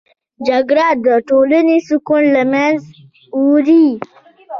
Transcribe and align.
جګړه 0.47 0.87
د 1.05 1.07
ټولنې 1.29 1.77
سکون 1.87 2.23
له 2.35 2.43
منځه 2.53 2.87
وړي 3.45 3.87